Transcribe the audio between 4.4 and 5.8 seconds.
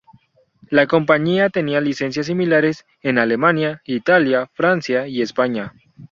Francia, y España.